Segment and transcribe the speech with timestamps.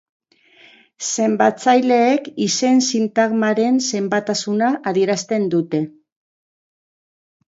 [1.07, 5.83] Zenbatzaileek izen-sintagmaren zenbatasuna adierazten dute.